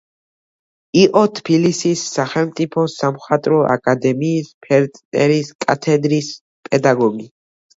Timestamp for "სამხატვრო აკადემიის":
2.93-4.51